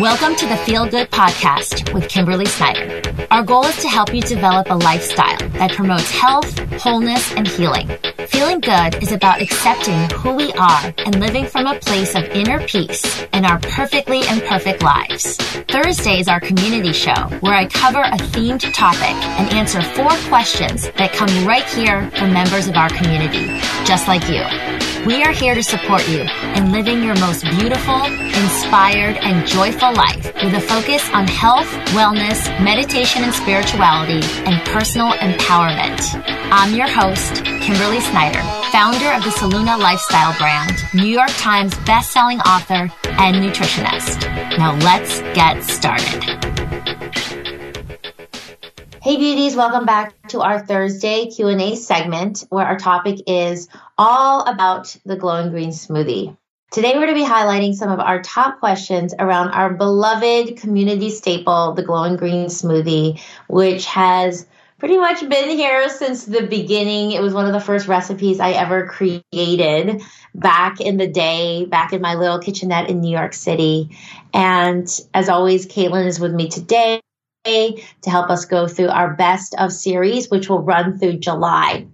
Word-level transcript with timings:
Welcome 0.00 0.34
to 0.36 0.46
the 0.46 0.56
Feel 0.56 0.86
Good 0.86 1.10
Podcast 1.10 1.92
with 1.92 2.08
Kimberly 2.08 2.46
Snyder. 2.46 3.02
Our 3.30 3.44
goal 3.44 3.66
is 3.66 3.76
to 3.82 3.88
help 3.88 4.14
you 4.14 4.22
develop 4.22 4.70
a 4.70 4.74
lifestyle 4.74 5.36
that 5.50 5.72
promotes 5.72 6.10
health, 6.10 6.58
wholeness, 6.80 7.34
and 7.34 7.46
healing. 7.46 7.86
Feeling 8.28 8.60
good 8.60 9.02
is 9.02 9.12
about 9.12 9.42
accepting 9.42 10.08
who 10.18 10.32
we 10.32 10.54
are 10.54 10.94
and 11.04 11.20
living 11.20 11.44
from 11.44 11.66
a 11.66 11.78
place 11.80 12.14
of 12.14 12.24
inner 12.30 12.66
peace 12.66 13.26
in 13.34 13.44
our 13.44 13.60
perfectly 13.60 14.20
imperfect 14.26 14.82
lives. 14.82 15.36
Thursday 15.36 16.18
is 16.18 16.28
our 16.28 16.40
community 16.40 16.94
show 16.94 17.28
where 17.40 17.54
I 17.54 17.66
cover 17.66 18.00
a 18.00 18.16
themed 18.16 18.72
topic 18.72 19.02
and 19.02 19.52
answer 19.52 19.82
four 19.82 20.12
questions 20.30 20.90
that 20.92 21.12
come 21.12 21.46
right 21.46 21.64
here 21.64 22.10
from 22.12 22.32
members 22.32 22.68
of 22.68 22.76
our 22.76 22.88
community, 22.88 23.60
just 23.84 24.08
like 24.08 24.26
you. 24.30 24.89
We 25.06 25.22
are 25.24 25.32
here 25.32 25.54
to 25.54 25.62
support 25.62 26.06
you 26.08 26.20
in 26.54 26.72
living 26.72 27.02
your 27.02 27.18
most 27.20 27.42
beautiful, 27.44 28.04
inspired, 28.04 29.16
and 29.16 29.46
joyful 29.46 29.94
life 29.94 30.26
with 30.42 30.52
a 30.52 30.60
focus 30.60 31.08
on 31.14 31.26
health, 31.26 31.66
wellness, 31.96 32.46
meditation 32.62 33.24
and 33.24 33.32
spirituality, 33.32 34.20
and 34.44 34.62
personal 34.66 35.12
empowerment. 35.12 36.00
I'm 36.52 36.74
your 36.74 36.86
host, 36.86 37.42
Kimberly 37.44 38.00
Snyder, 38.00 38.42
founder 38.70 39.12
of 39.12 39.24
the 39.24 39.30
Solluna 39.30 39.78
Lifestyle 39.78 40.36
brand, 40.36 40.76
New 40.92 41.08
York 41.08 41.30
Times 41.38 41.72
bestselling 41.86 42.40
author, 42.44 42.90
and 43.04 43.36
nutritionist. 43.36 44.28
Now 44.58 44.76
let's 44.80 45.20
get 45.34 45.64
started. 45.64 46.49
Hey 49.02 49.16
beauties, 49.16 49.56
welcome 49.56 49.86
back 49.86 50.28
to 50.28 50.42
our 50.42 50.58
Thursday 50.58 51.30
Q&A 51.30 51.74
segment 51.74 52.44
where 52.50 52.66
our 52.66 52.76
topic 52.76 53.20
is 53.26 53.66
all 53.96 54.42
about 54.42 54.94
the 55.06 55.16
glowing 55.16 55.48
green 55.48 55.70
smoothie. 55.70 56.36
Today 56.70 56.92
we're 56.92 57.06
going 57.06 57.14
to 57.14 57.14
be 57.14 57.24
highlighting 57.24 57.72
some 57.72 57.90
of 57.90 57.98
our 57.98 58.20
top 58.20 58.60
questions 58.60 59.14
around 59.18 59.52
our 59.52 59.72
beloved 59.72 60.58
community 60.58 61.08
staple, 61.08 61.72
the 61.72 61.82
glowing 61.82 62.16
green 62.16 62.48
smoothie, 62.48 63.18
which 63.48 63.86
has 63.86 64.46
pretty 64.78 64.98
much 64.98 65.26
been 65.26 65.48
here 65.48 65.88
since 65.88 66.26
the 66.26 66.46
beginning. 66.46 67.12
It 67.12 67.22
was 67.22 67.32
one 67.32 67.46
of 67.46 67.54
the 67.54 67.60
first 67.60 67.88
recipes 67.88 68.38
I 68.38 68.50
ever 68.50 68.86
created 68.86 70.02
back 70.34 70.78
in 70.78 70.98
the 70.98 71.08
day, 71.08 71.64
back 71.64 71.94
in 71.94 72.02
my 72.02 72.16
little 72.16 72.38
kitchenette 72.38 72.90
in 72.90 73.00
New 73.00 73.16
York 73.16 73.32
City. 73.32 73.96
And 74.34 74.86
as 75.14 75.30
always, 75.30 75.66
Caitlin 75.66 76.06
is 76.06 76.20
with 76.20 76.34
me 76.34 76.50
today 76.50 77.00
to 78.02 78.10
help 78.10 78.30
us 78.30 78.44
go 78.44 78.66
through 78.66 78.88
our 78.88 79.14
best 79.14 79.54
of 79.58 79.72
series, 79.72 80.30
which 80.30 80.48
will 80.48 80.62
run 80.62 80.98
through 80.98 81.18
July. 81.18 81.86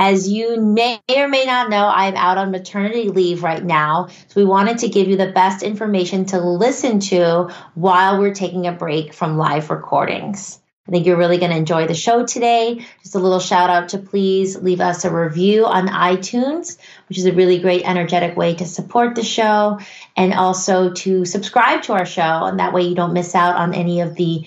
As 0.00 0.28
you 0.28 0.60
may 0.60 1.00
or 1.16 1.26
may 1.26 1.44
not 1.44 1.70
know, 1.70 1.88
I'm 1.88 2.14
out 2.14 2.38
on 2.38 2.52
maternity 2.52 3.08
leave 3.08 3.42
right 3.42 3.64
now. 3.64 4.06
So 4.28 4.40
we 4.40 4.44
wanted 4.44 4.78
to 4.78 4.88
give 4.88 5.08
you 5.08 5.16
the 5.16 5.32
best 5.32 5.64
information 5.64 6.26
to 6.26 6.40
listen 6.40 7.00
to 7.00 7.52
while 7.74 8.20
we're 8.20 8.34
taking 8.34 8.68
a 8.68 8.72
break 8.72 9.12
from 9.12 9.36
live 9.36 9.70
recordings. 9.70 10.60
I 10.86 10.90
think 10.90 11.04
you're 11.04 11.18
really 11.18 11.36
going 11.38 11.50
to 11.50 11.56
enjoy 11.56 11.86
the 11.86 11.94
show 11.94 12.24
today. 12.24 12.86
Just 13.02 13.14
a 13.14 13.18
little 13.18 13.40
shout 13.40 13.68
out 13.68 13.90
to 13.90 13.98
please 13.98 14.56
leave 14.56 14.80
us 14.80 15.04
a 15.04 15.12
review 15.12 15.66
on 15.66 15.88
iTunes, 15.88 16.78
which 17.08 17.18
is 17.18 17.26
a 17.26 17.32
really 17.32 17.58
great, 17.58 17.82
energetic 17.84 18.38
way 18.38 18.54
to 18.54 18.64
support 18.64 19.14
the 19.14 19.22
show, 19.22 19.80
and 20.16 20.32
also 20.32 20.92
to 20.94 21.26
subscribe 21.26 21.82
to 21.82 21.92
our 21.92 22.06
show. 22.06 22.22
And 22.44 22.58
that 22.58 22.72
way 22.72 22.82
you 22.82 22.94
don't 22.94 23.12
miss 23.12 23.34
out 23.34 23.56
on 23.56 23.74
any 23.74 24.00
of 24.00 24.14
the 24.14 24.46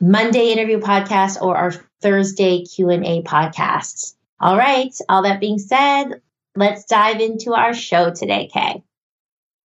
Monday 0.00 0.50
interview 0.50 0.78
podcast 0.78 1.42
or 1.42 1.56
our 1.56 1.72
Thursday 2.00 2.64
Q&A 2.64 3.22
podcasts. 3.22 4.14
All 4.40 4.56
right, 4.56 4.94
all 5.08 5.22
that 5.22 5.40
being 5.40 5.58
said, 5.58 6.22
let's 6.56 6.86
dive 6.86 7.20
into 7.20 7.52
our 7.52 7.74
show 7.74 8.10
today, 8.10 8.48
Kay. 8.52 8.82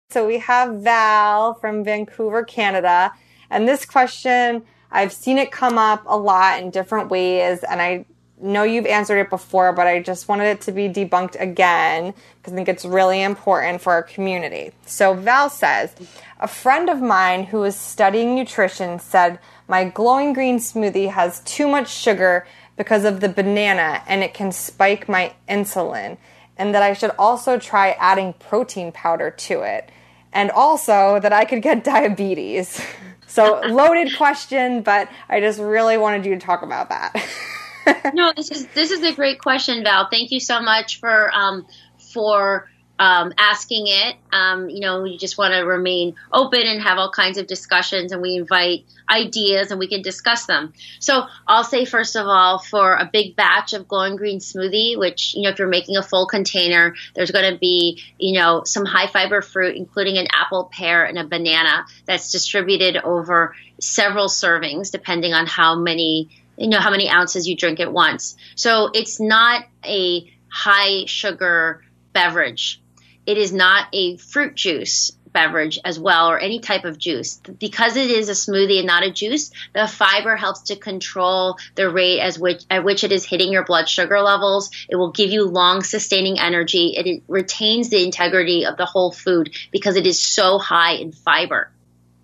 So 0.09 0.27
we 0.27 0.39
have 0.39 0.81
Val 0.81 1.53
from 1.53 1.83
Vancouver, 1.83 2.43
Canada, 2.43 3.13
and 3.49 3.67
this 3.67 3.85
question 3.85 4.63
I've 4.91 5.13
seen 5.13 5.37
it 5.37 5.51
come 5.51 5.77
up 5.77 6.03
a 6.05 6.17
lot 6.17 6.61
in 6.61 6.69
different 6.69 7.09
ways 7.09 7.63
and 7.63 7.81
I 7.81 8.05
know 8.41 8.63
you've 8.63 8.85
answered 8.85 9.17
it 9.17 9.29
before, 9.29 9.71
but 9.73 9.87
I 9.87 10.01
just 10.01 10.27
wanted 10.27 10.45
it 10.45 10.61
to 10.61 10.71
be 10.71 10.89
debunked 10.89 11.39
again 11.39 12.13
because 12.37 12.53
I 12.53 12.55
think 12.55 12.67
it's 12.67 12.85
really 12.85 13.21
important 13.21 13.81
for 13.81 13.93
our 13.93 14.03
community. 14.03 14.71
So 14.85 15.13
Val 15.13 15.49
says, 15.49 15.95
a 16.39 16.47
friend 16.47 16.89
of 16.89 17.01
mine 17.01 17.45
who 17.45 17.63
is 17.63 17.75
studying 17.75 18.35
nutrition 18.35 18.99
said 18.99 19.39
my 19.67 19.85
glowing 19.85 20.33
green 20.33 20.59
smoothie 20.59 21.11
has 21.11 21.39
too 21.41 21.67
much 21.67 21.89
sugar 21.89 22.45
because 22.77 23.05
of 23.05 23.21
the 23.21 23.29
banana 23.29 24.03
and 24.07 24.21
it 24.21 24.33
can 24.33 24.51
spike 24.51 25.07
my 25.07 25.33
insulin, 25.47 26.17
and 26.57 26.75
that 26.75 26.83
I 26.83 26.93
should 26.93 27.11
also 27.17 27.57
try 27.57 27.91
adding 27.91 28.33
protein 28.33 28.91
powder 28.91 29.31
to 29.31 29.61
it, 29.61 29.89
and 30.33 30.51
also 30.51 31.19
that 31.21 31.31
I 31.33 31.45
could 31.45 31.61
get 31.61 31.83
diabetes. 31.95 32.81
So, 33.27 33.59
loaded 33.61 34.15
question, 34.15 34.81
but 34.81 35.09
I 35.27 35.39
just 35.39 35.59
really 35.59 35.97
wanted 35.97 36.25
you 36.25 36.35
to 36.35 36.39
talk 36.39 36.61
about 36.61 36.89
that. 36.89 37.15
no, 38.13 38.33
this 38.35 38.51
is 38.51 38.67
this 38.67 38.91
is 38.91 39.03
a 39.03 39.13
great 39.13 39.39
question, 39.39 39.83
Val. 39.83 40.07
Thank 40.09 40.31
you 40.31 40.39
so 40.39 40.61
much 40.61 40.99
for 40.99 41.31
um, 41.33 41.67
for 42.13 42.69
um, 42.97 43.33
asking 43.37 43.87
it. 43.87 44.15
Um, 44.31 44.69
you 44.69 44.79
know, 44.79 45.01
we 45.01 45.17
just 45.17 45.37
want 45.37 45.53
to 45.53 45.61
remain 45.61 46.15
open 46.31 46.61
and 46.61 46.81
have 46.81 46.97
all 46.97 47.11
kinds 47.11 47.37
of 47.37 47.47
discussions, 47.47 48.11
and 48.11 48.21
we 48.21 48.35
invite 48.35 48.85
ideas 49.09 49.69
and 49.71 49.79
we 49.79 49.87
can 49.87 50.01
discuss 50.01 50.45
them. 50.45 50.73
So 50.99 51.25
I'll 51.47 51.63
say 51.63 51.85
first 51.85 52.15
of 52.15 52.25
all, 52.25 52.59
for 52.59 52.95
a 52.95 53.09
big 53.11 53.35
batch 53.35 53.73
of 53.73 53.87
glowing 53.87 54.15
green 54.15 54.39
smoothie, 54.39 54.97
which 54.97 55.35
you 55.35 55.43
know, 55.43 55.49
if 55.49 55.59
you're 55.59 55.67
making 55.67 55.97
a 55.97 56.03
full 56.03 56.25
container, 56.25 56.95
there's 57.13 57.31
going 57.31 57.53
to 57.53 57.59
be 57.59 58.01
you 58.17 58.39
know 58.39 58.63
some 58.63 58.85
high 58.85 59.07
fiber 59.07 59.41
fruit, 59.41 59.75
including 59.75 60.17
an 60.17 60.27
apple, 60.31 60.69
pear, 60.71 61.03
and 61.03 61.19
a 61.19 61.27
banana 61.27 61.85
that's 62.05 62.31
distributed 62.31 62.97
over 62.97 63.55
several 63.79 64.27
servings, 64.27 64.91
depending 64.91 65.33
on 65.33 65.47
how 65.47 65.75
many 65.75 66.29
you 66.57 66.67
know 66.67 66.79
how 66.79 66.91
many 66.91 67.09
ounces 67.09 67.47
you 67.47 67.55
drink 67.55 67.79
at 67.79 67.91
once. 67.91 68.35
So 68.55 68.89
it's 68.93 69.19
not 69.19 69.65
a 69.83 70.31
high 70.49 71.05
sugar 71.05 71.83
beverage 72.13 72.81
it 73.25 73.37
is 73.37 73.51
not 73.51 73.87
a 73.93 74.17
fruit 74.17 74.55
juice 74.55 75.11
beverage 75.31 75.79
as 75.83 75.99
well 75.99 76.29
or 76.29 76.39
any 76.39 76.59
type 76.59 76.85
of 76.85 76.97
juice. 76.97 77.41
Because 77.59 77.97
it 77.97 78.09
is 78.09 78.29
a 78.29 78.33
smoothie 78.33 78.77
and 78.77 78.87
not 78.87 79.03
a 79.03 79.11
juice, 79.11 79.51
the 79.73 79.87
fiber 79.87 80.37
helps 80.37 80.61
to 80.63 80.77
control 80.77 81.57
the 81.75 81.89
rate 81.89 82.21
as 82.21 82.39
which 82.39 82.63
at 82.69 82.85
which 82.85 83.03
it 83.03 83.11
is 83.11 83.25
hitting 83.25 83.51
your 83.51 83.65
blood 83.65 83.89
sugar 83.89 84.21
levels. 84.21 84.69
It 84.87 84.95
will 84.95 85.11
give 85.11 85.31
you 85.31 85.45
long 85.45 85.83
sustaining 85.83 86.39
energy. 86.39 86.93
It, 86.95 87.07
it 87.07 87.23
retains 87.27 87.89
the 87.89 88.03
integrity 88.03 88.65
of 88.65 88.77
the 88.77 88.85
whole 88.85 89.11
food 89.11 89.53
because 89.71 89.97
it 89.97 90.07
is 90.07 90.21
so 90.21 90.57
high 90.57 90.93
in 90.93 91.11
fiber. 91.11 91.69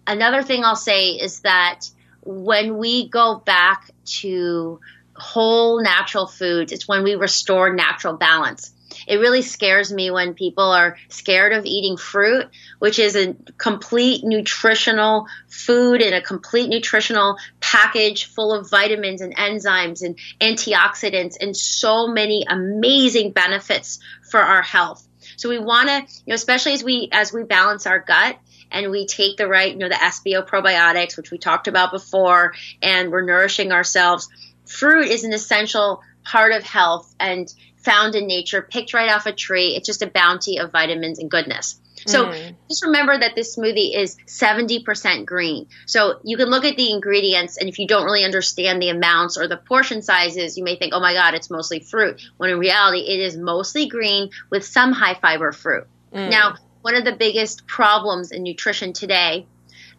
Another 0.07 0.41
thing 0.41 0.63
I'll 0.63 0.75
say 0.75 1.09
is 1.09 1.41
that 1.41 1.81
when 2.21 2.77
we 2.77 3.09
go 3.09 3.35
back 3.35 3.89
to 4.05 4.79
whole 5.15 5.81
natural 5.81 6.27
foods, 6.27 6.71
it's 6.71 6.87
when 6.87 7.03
we 7.03 7.15
restore 7.15 7.73
natural 7.73 8.15
balance 8.15 8.71
it 9.07 9.17
really 9.17 9.41
scares 9.41 9.91
me 9.91 10.11
when 10.11 10.33
people 10.33 10.63
are 10.63 10.97
scared 11.09 11.53
of 11.53 11.65
eating 11.65 11.97
fruit, 11.97 12.47
which 12.79 12.99
is 12.99 13.15
a 13.15 13.35
complete 13.57 14.23
nutritional 14.23 15.27
food 15.49 16.01
and 16.01 16.15
a 16.15 16.21
complete 16.21 16.69
nutritional 16.69 17.37
package 17.59 18.25
full 18.25 18.53
of 18.53 18.69
vitamins 18.69 19.21
and 19.21 19.35
enzymes 19.35 20.01
and 20.01 20.17
antioxidants 20.39 21.35
and 21.39 21.55
so 21.55 22.07
many 22.07 22.45
amazing 22.47 23.31
benefits 23.31 23.99
for 24.29 24.39
our 24.39 24.61
health. 24.61 25.07
So 25.37 25.49
we 25.49 25.59
want 25.59 25.89
to, 25.89 26.01
you 26.01 26.27
know, 26.27 26.35
especially 26.35 26.73
as 26.73 26.83
we 26.83 27.09
as 27.11 27.33
we 27.33 27.43
balance 27.43 27.87
our 27.87 27.99
gut 27.99 28.37
and 28.71 28.91
we 28.91 29.05
take 29.05 29.37
the 29.37 29.47
right, 29.47 29.71
you 29.71 29.77
know, 29.77 29.89
the 29.89 29.95
SBO 29.95 30.47
probiotics, 30.47 31.17
which 31.17 31.31
we 31.31 31.37
talked 31.37 31.67
about 31.67 31.91
before, 31.91 32.53
and 32.81 33.11
we're 33.11 33.25
nourishing 33.25 33.71
ourselves. 33.71 34.29
Fruit 34.65 35.07
is 35.07 35.23
an 35.23 35.33
essential 35.33 36.01
part 36.23 36.51
of 36.53 36.63
health 36.63 37.13
and 37.19 37.51
found 37.77 38.15
in 38.15 38.27
nature, 38.27 38.61
picked 38.61 38.93
right 38.93 39.11
off 39.11 39.25
a 39.25 39.33
tree. 39.33 39.75
It's 39.75 39.87
just 39.87 40.01
a 40.01 40.07
bounty 40.07 40.57
of 40.57 40.71
vitamins 40.71 41.19
and 41.19 41.29
goodness. 41.29 41.79
So 42.07 42.25
mm. 42.25 42.55
just 42.67 42.83
remember 42.83 43.17
that 43.17 43.35
this 43.35 43.57
smoothie 43.57 43.95
is 43.95 44.17
70% 44.25 45.25
green. 45.25 45.67
So 45.85 46.19
you 46.23 46.37
can 46.37 46.49
look 46.49 46.65
at 46.65 46.75
the 46.75 46.91
ingredients, 46.91 47.57
and 47.57 47.69
if 47.69 47.79
you 47.79 47.87
don't 47.87 48.05
really 48.05 48.23
understand 48.23 48.81
the 48.81 48.89
amounts 48.89 49.37
or 49.37 49.47
the 49.47 49.57
portion 49.57 50.01
sizes, 50.01 50.57
you 50.57 50.63
may 50.63 50.77
think, 50.77 50.93
oh 50.95 50.99
my 50.99 51.13
God, 51.13 51.33
it's 51.33 51.49
mostly 51.49 51.79
fruit. 51.79 52.21
When 52.37 52.49
in 52.49 52.59
reality, 52.59 52.99
it 52.99 53.19
is 53.19 53.37
mostly 53.37 53.87
green 53.87 54.31
with 54.49 54.65
some 54.65 54.91
high 54.91 55.15
fiber 55.15 55.51
fruit. 55.51 55.85
Mm. 56.13 56.29
Now, 56.29 56.55
one 56.81 56.95
of 56.95 57.05
the 57.05 57.15
biggest 57.15 57.67
problems 57.67 58.31
in 58.31 58.43
nutrition 58.43 58.93
today, 58.93 59.45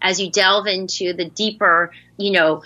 as 0.01 0.21
you 0.21 0.31
delve 0.31 0.67
into 0.67 1.13
the 1.13 1.29
deeper, 1.29 1.93
you 2.17 2.33
know, 2.33 2.63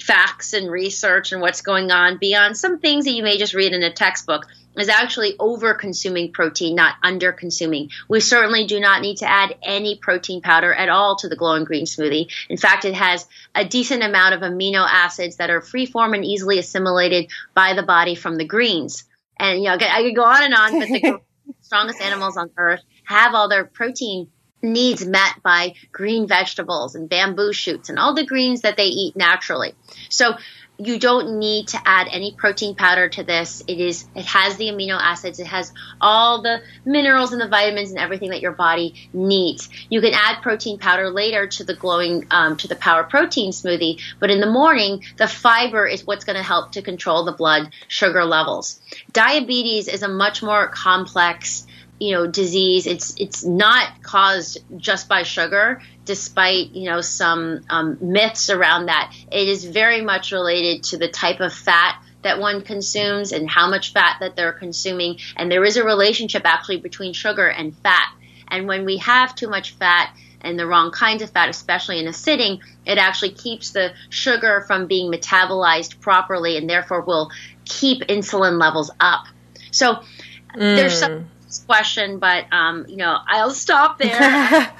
facts 0.00 0.54
and 0.54 0.70
research 0.70 1.32
and 1.32 1.40
what's 1.40 1.60
going 1.60 1.90
on 1.90 2.18
beyond 2.18 2.56
some 2.56 2.78
things 2.78 3.04
that 3.04 3.12
you 3.12 3.22
may 3.22 3.36
just 3.36 3.54
read 3.54 3.72
in 3.72 3.82
a 3.82 3.92
textbook 3.92 4.46
is 4.76 4.88
actually 4.88 5.34
over 5.38 5.74
consuming 5.74 6.32
protein, 6.32 6.74
not 6.74 6.94
under 7.02 7.32
consuming. 7.32 7.90
We 8.08 8.20
certainly 8.20 8.66
do 8.66 8.80
not 8.80 9.02
need 9.02 9.18
to 9.18 9.28
add 9.28 9.56
any 9.62 9.98
protein 9.98 10.42
powder 10.42 10.72
at 10.72 10.88
all 10.88 11.16
to 11.16 11.28
the 11.28 11.36
glowing 11.36 11.64
green 11.64 11.86
smoothie. 11.86 12.30
In 12.48 12.56
fact, 12.56 12.84
it 12.84 12.94
has 12.94 13.26
a 13.54 13.64
decent 13.64 14.02
amount 14.02 14.34
of 14.34 14.40
amino 14.40 14.86
acids 14.88 15.36
that 15.36 15.50
are 15.50 15.60
free 15.60 15.86
form 15.86 16.14
and 16.14 16.24
easily 16.24 16.58
assimilated 16.58 17.30
by 17.52 17.74
the 17.74 17.82
body 17.82 18.14
from 18.14 18.36
the 18.36 18.44
greens. 18.44 19.04
And, 19.38 19.58
you 19.58 19.68
know, 19.68 19.76
I 19.80 20.02
could 20.02 20.16
go 20.16 20.24
on 20.24 20.42
and 20.44 20.54
on, 20.54 20.78
but 20.78 20.88
the 20.88 21.20
strongest 21.70 22.00
animals 22.00 22.36
on 22.36 22.50
earth 22.56 22.80
have 23.04 23.32
all 23.32 23.48
their 23.48 23.64
protein 23.64 24.26
needs 24.62 25.04
met 25.04 25.42
by 25.42 25.74
green 25.92 26.26
vegetables 26.26 26.94
and 26.94 27.08
bamboo 27.08 27.52
shoots 27.52 27.88
and 27.88 27.98
all 27.98 28.14
the 28.14 28.26
greens 28.26 28.62
that 28.62 28.76
they 28.76 28.86
eat 28.86 29.16
naturally. 29.16 29.74
So 30.08 30.34
you 30.82 30.98
don't 30.98 31.38
need 31.38 31.68
to 31.68 31.78
add 31.84 32.08
any 32.10 32.32
protein 32.32 32.74
powder 32.74 33.08
to 33.10 33.22
this. 33.22 33.62
It 33.66 33.78
is 33.78 34.06
it 34.14 34.24
has 34.24 34.56
the 34.56 34.68
amino 34.68 34.98
acids, 34.98 35.38
it 35.38 35.46
has 35.46 35.72
all 36.00 36.40
the 36.40 36.62
minerals 36.86 37.32
and 37.32 37.40
the 37.40 37.48
vitamins 37.48 37.90
and 37.90 37.98
everything 37.98 38.30
that 38.30 38.40
your 38.40 38.52
body 38.52 38.94
needs. 39.12 39.68
You 39.90 40.00
can 40.00 40.14
add 40.14 40.42
protein 40.42 40.78
powder 40.78 41.10
later 41.10 41.46
to 41.46 41.64
the 41.64 41.74
glowing 41.74 42.26
um, 42.30 42.56
to 42.58 42.68
the 42.68 42.76
power 42.76 43.04
protein 43.04 43.50
smoothie, 43.50 44.00
but 44.18 44.30
in 44.30 44.40
the 44.40 44.50
morning 44.50 45.04
the 45.18 45.28
fiber 45.28 45.86
is 45.86 46.06
what's 46.06 46.24
going 46.24 46.36
to 46.36 46.42
help 46.42 46.72
to 46.72 46.82
control 46.82 47.24
the 47.24 47.32
blood 47.32 47.70
sugar 47.88 48.24
levels. 48.24 48.80
Diabetes 49.12 49.86
is 49.86 50.02
a 50.02 50.08
much 50.08 50.42
more 50.42 50.68
complex 50.68 51.66
you 52.00 52.12
know 52.12 52.26
disease 52.26 52.86
it's 52.86 53.14
it's 53.18 53.44
not 53.44 54.02
caused 54.02 54.58
just 54.76 55.08
by 55.08 55.22
sugar 55.22 55.80
despite 56.04 56.70
you 56.70 56.90
know 56.90 57.00
some 57.00 57.60
um, 57.68 57.98
myths 58.00 58.50
around 58.50 58.86
that 58.86 59.14
it 59.30 59.48
is 59.48 59.64
very 59.64 60.00
much 60.00 60.32
related 60.32 60.82
to 60.82 60.96
the 60.96 61.08
type 61.08 61.40
of 61.40 61.52
fat 61.52 62.02
that 62.22 62.38
one 62.38 62.62
consumes 62.62 63.32
and 63.32 63.48
how 63.48 63.70
much 63.70 63.92
fat 63.92 64.16
that 64.20 64.34
they're 64.34 64.52
consuming 64.52 65.18
and 65.36 65.52
there 65.52 65.64
is 65.64 65.76
a 65.76 65.84
relationship 65.84 66.42
actually 66.44 66.78
between 66.78 67.12
sugar 67.12 67.46
and 67.46 67.76
fat 67.76 68.12
and 68.48 68.66
when 68.66 68.84
we 68.84 68.96
have 68.96 69.34
too 69.34 69.48
much 69.48 69.74
fat 69.74 70.14
and 70.42 70.58
the 70.58 70.66
wrong 70.66 70.90
kinds 70.90 71.22
of 71.22 71.30
fat, 71.30 71.48
especially 71.48 71.98
in 71.98 72.06
a 72.08 72.12
sitting, 72.12 72.60
it 72.86 72.98
actually 72.98 73.32
keeps 73.32 73.72
the 73.72 73.92
sugar 74.08 74.64
from 74.66 74.86
being 74.86 75.12
metabolized 75.12 76.00
properly 76.00 76.56
and 76.56 76.68
therefore 76.68 77.02
will 77.02 77.30
keep 77.64 78.00
insulin 78.02 78.58
levels 78.58 78.90
up. 78.98 79.26
So 79.70 79.96
mm. 79.96 80.76
there's 80.76 80.98
some 80.98 81.28
question, 81.58 82.18
but 82.18 82.46
um, 82.52 82.86
you 82.88 82.96
know, 82.96 83.18
I'll 83.26 83.50
stop 83.50 83.98
there. 83.98 84.18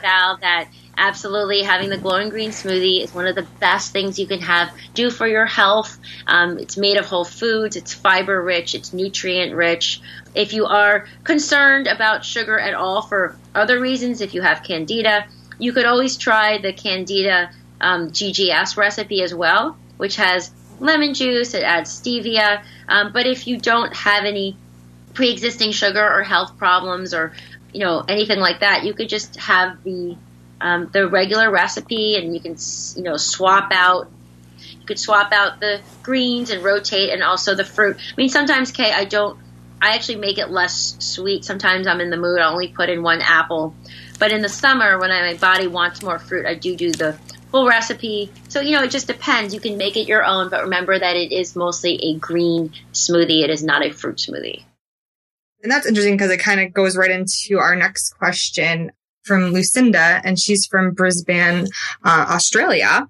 Val, 0.00 0.36
that 0.38 0.68
absolutely 0.96 1.62
having 1.62 1.88
the 1.88 1.96
glowing 1.96 2.28
green 2.28 2.50
smoothie 2.50 3.02
is 3.02 3.12
one 3.12 3.26
of 3.26 3.34
the 3.34 3.46
best 3.60 3.92
things 3.92 4.18
you 4.18 4.26
can 4.26 4.40
have 4.40 4.70
do 4.94 5.10
for 5.10 5.26
your 5.26 5.46
health. 5.46 5.98
Um, 6.26 6.58
it's 6.58 6.76
made 6.76 6.96
of 6.96 7.06
whole 7.06 7.24
foods, 7.24 7.76
it's 7.76 7.92
fiber 7.92 8.42
rich, 8.42 8.74
it's 8.74 8.92
nutrient 8.92 9.54
rich. 9.54 10.00
If 10.34 10.52
you 10.52 10.66
are 10.66 11.06
concerned 11.24 11.86
about 11.86 12.24
sugar 12.24 12.58
at 12.58 12.74
all 12.74 13.02
for 13.02 13.36
other 13.54 13.80
reasons, 13.80 14.20
if 14.20 14.34
you 14.34 14.42
have 14.42 14.62
candida, 14.62 15.26
you 15.58 15.72
could 15.72 15.84
always 15.84 16.16
try 16.16 16.58
the 16.58 16.72
candida 16.72 17.50
um, 17.80 18.10
GGS 18.10 18.76
recipe 18.76 19.22
as 19.22 19.34
well, 19.34 19.76
which 19.96 20.16
has 20.16 20.50
lemon 20.80 21.14
juice, 21.14 21.54
it 21.54 21.62
adds 21.62 21.90
stevia. 21.90 22.62
Um, 22.88 23.12
but 23.12 23.26
if 23.26 23.46
you 23.46 23.58
don't 23.58 23.94
have 23.94 24.24
any 24.24 24.56
pre-existing 25.14 25.72
sugar 25.72 26.04
or 26.04 26.22
health 26.22 26.58
problems 26.58 27.14
or 27.14 27.32
you 27.72 27.80
know 27.80 28.04
anything 28.06 28.38
like 28.38 28.60
that, 28.60 28.84
you 28.84 28.94
could 28.94 29.08
just 29.08 29.36
have 29.36 29.82
the 29.82 30.16
um, 30.60 30.88
the 30.92 31.08
regular 31.08 31.50
recipe, 31.50 32.16
and 32.16 32.34
you 32.34 32.40
can 32.40 32.56
you 32.96 33.02
know 33.02 33.16
swap 33.16 33.70
out. 33.72 34.10
You 34.80 34.86
could 34.86 34.98
swap 34.98 35.32
out 35.32 35.60
the 35.60 35.80
greens 36.02 36.50
and 36.50 36.62
rotate, 36.62 37.10
and 37.10 37.22
also 37.22 37.54
the 37.54 37.64
fruit. 37.64 37.96
I 37.96 38.14
mean, 38.16 38.28
sometimes 38.28 38.70
Kay, 38.70 38.92
I 38.92 39.04
don't. 39.04 39.38
I 39.82 39.94
actually 39.94 40.16
make 40.16 40.38
it 40.38 40.50
less 40.50 40.96
sweet. 41.00 41.44
Sometimes 41.44 41.86
I'm 41.86 42.00
in 42.00 42.10
the 42.10 42.16
mood. 42.16 42.40
I 42.40 42.50
only 42.50 42.68
put 42.68 42.88
in 42.88 43.02
one 43.02 43.20
apple. 43.20 43.74
But 44.18 44.32
in 44.32 44.40
the 44.40 44.48
summer, 44.48 44.98
when 44.98 45.10
I, 45.10 45.32
my 45.32 45.36
body 45.36 45.66
wants 45.66 46.02
more 46.02 46.18
fruit, 46.18 46.46
I 46.46 46.54
do 46.54 46.74
do 46.74 46.92
the 46.92 47.18
full 47.50 47.66
recipe. 47.68 48.32
So, 48.48 48.60
you 48.60 48.72
know, 48.72 48.84
it 48.84 48.90
just 48.90 49.08
depends. 49.08 49.52
You 49.52 49.60
can 49.60 49.76
make 49.76 49.96
it 49.96 50.08
your 50.08 50.24
own, 50.24 50.48
but 50.48 50.62
remember 50.62 50.98
that 50.98 51.16
it 51.16 51.32
is 51.32 51.54
mostly 51.54 51.96
a 52.02 52.18
green 52.18 52.72
smoothie. 52.92 53.42
It 53.42 53.50
is 53.50 53.62
not 53.62 53.84
a 53.84 53.90
fruit 53.90 54.16
smoothie. 54.16 54.62
And 55.64 55.72
that's 55.72 55.86
interesting 55.86 56.14
because 56.14 56.30
it 56.30 56.40
kind 56.40 56.60
of 56.60 56.74
goes 56.74 56.94
right 56.94 57.10
into 57.10 57.58
our 57.58 57.74
next 57.74 58.10
question 58.10 58.92
from 59.22 59.44
Lucinda, 59.44 60.20
and 60.22 60.38
she's 60.38 60.66
from 60.66 60.92
Brisbane, 60.92 61.66
uh, 62.04 62.26
Australia. 62.28 63.08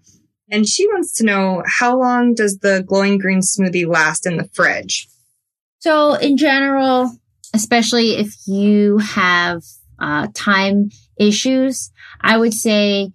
And 0.53 0.65
she 0.69 0.87
wants 0.87 1.13
to 1.19 1.25
know 1.25 1.65
how 1.67 1.99
long 1.99 2.33
does 2.33 2.59
the 2.59 2.85
glowing 2.87 3.19
green 3.19 3.41
smoothie 3.41 3.89
last 3.89 4.25
in 4.25 4.37
the 4.37 4.49
fridge? 4.53 5.09
So, 5.81 6.15
in 6.15 6.37
general, 6.37 7.11
especially 7.53 8.19
if 8.19 8.37
you 8.47 8.99
have 8.99 9.65
uh, 9.99 10.29
time 10.33 10.91
issues, 11.19 11.91
I 12.21 12.39
would 12.39 12.55
say 12.55 13.11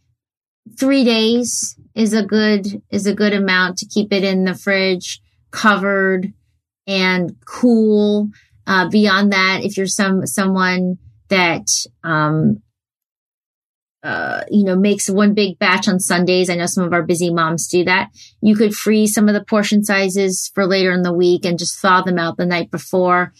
three 0.78 1.06
days 1.06 1.78
is 1.96 2.14
a 2.14 2.24
good 2.24 2.82
is 2.92 3.08
a 3.08 3.16
good 3.16 3.34
amount 3.34 3.78
to 3.78 3.86
keep 3.86 4.12
it 4.12 4.26
in 4.26 4.44
the 4.44 4.56
fridge, 4.56 5.22
covered 5.52 6.34
and 6.86 7.38
cool. 7.46 8.30
Uh, 8.70 8.88
beyond 8.88 9.34
that, 9.34 9.62
if 9.64 9.78
you're 9.78 9.88
some 9.88 10.28
someone 10.28 11.00
that 11.30 11.66
um, 12.04 12.62
uh, 14.04 14.44
you 14.52 14.64
know 14.64 14.76
makes 14.76 15.10
one 15.10 15.34
big 15.34 15.58
batch 15.58 15.88
on 15.88 16.00
Sundays, 16.00 16.52
I 16.52 16.56
know 16.56 16.68
some 16.68 16.84
of 16.84 16.94
our 16.94 17.02
busy 17.02 17.34
moms 17.34 17.68
do 17.68 17.84
that. 17.86 18.12
You 18.42 18.56
could 18.56 18.76
freeze 18.76 19.16
some 19.16 19.28
of 19.28 19.34
the 19.34 19.44
portion 19.44 19.84
sizes 19.84 20.52
for 20.54 20.68
later 20.68 20.92
in 20.92 21.02
the 21.02 21.12
week 21.12 21.46
and 21.46 21.58
just 21.58 21.80
thaw 21.80 22.04
them 22.04 22.20
out 22.20 22.38
the 22.38 22.46
night 22.46 22.70
before. 22.70 23.34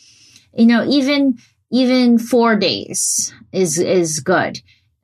You 0.58 0.66
know, 0.66 0.84
even 0.90 1.38
even 1.72 2.18
four 2.18 2.56
days 2.56 3.32
is 3.52 3.78
is 3.78 4.22
good. 4.22 4.60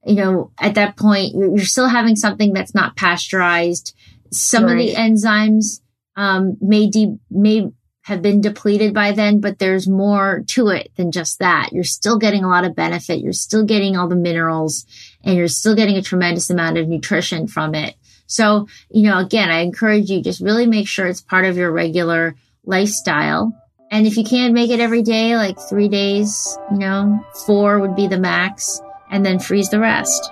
You 0.07 0.15
know, 0.15 0.51
at 0.59 0.73
that 0.73 0.97
point, 0.97 1.35
you're, 1.35 1.59
still 1.65 1.87
having 1.87 2.15
something 2.15 2.51
that's 2.51 2.73
not 2.73 2.95
pasteurized. 2.95 3.95
Some 4.31 4.65
right. 4.65 4.71
of 4.71 4.77
the 4.77 4.95
enzymes 4.95 5.81
um, 6.15 6.57
may 6.61 6.89
de- 6.89 7.19
may 7.29 7.69
have 8.05 8.21
been 8.21 8.39
depleted 8.39 8.93
by 8.93 9.11
then, 9.11 9.39
but 9.39 9.57
there's 9.57 9.87
more 9.87 10.43
to 10.45 10.67
it 10.67 10.91
than 10.95 11.11
just 11.11 11.39
that. 11.39 11.69
You're 11.71 11.83
still 11.83 12.19
getting 12.19 12.43
a 12.43 12.47
lot 12.47 12.63
of 12.63 12.75
benefit. 12.75 13.19
You're 13.19 13.33
still 13.33 13.63
getting 13.63 13.97
all 13.97 14.07
the 14.07 14.15
minerals 14.15 14.85
and 15.23 15.35
you're 15.35 15.47
still 15.47 15.73
getting 15.73 15.97
a 15.97 16.03
tremendous 16.03 16.51
amount 16.51 16.77
of 16.77 16.87
nutrition 16.87 17.47
from 17.47 17.73
it. 17.73 17.95
So, 18.27 18.67
you 18.91 19.09
know, 19.09 19.17
again, 19.17 19.49
I 19.49 19.61
encourage 19.61 20.11
you 20.11 20.21
just 20.21 20.39
really 20.39 20.67
make 20.67 20.87
sure 20.87 21.07
it's 21.07 21.21
part 21.21 21.45
of 21.45 21.57
your 21.57 21.71
regular 21.71 22.35
lifestyle. 22.63 23.59
And 23.89 24.05
if 24.05 24.17
you 24.17 24.23
can't 24.23 24.53
make 24.53 24.69
it 24.69 24.79
every 24.79 25.01
day, 25.01 25.35
like 25.35 25.57
three 25.59 25.89
days, 25.89 26.59
you 26.71 26.77
know, 26.77 27.25
four 27.47 27.79
would 27.79 27.95
be 27.95 28.05
the 28.05 28.19
max 28.19 28.81
and 29.09 29.25
then 29.25 29.39
freeze 29.39 29.69
the 29.69 29.79
rest. 29.79 30.29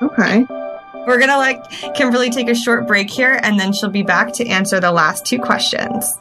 Okay. 0.00 0.46
We're 1.06 1.18
going 1.18 1.28
to 1.28 1.38
let 1.38 1.94
Kimberly 1.94 2.30
take 2.30 2.48
a 2.48 2.54
short 2.54 2.86
break 2.86 3.10
here 3.10 3.38
and 3.42 3.60
then 3.60 3.74
she'll 3.74 3.90
be 3.90 4.04
back 4.04 4.32
to 4.34 4.46
answer 4.46 4.80
the 4.80 4.92
last 4.92 5.26
two 5.26 5.38
questions. 5.38 6.18